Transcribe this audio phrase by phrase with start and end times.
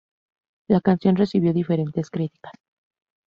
[0.67, 2.53] La canción recibió diferentes críticas.